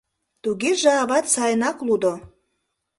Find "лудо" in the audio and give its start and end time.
1.87-2.13